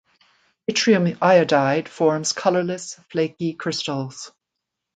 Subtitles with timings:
[0.67, 4.31] Yttrium iodide forms colorless flaky crystals.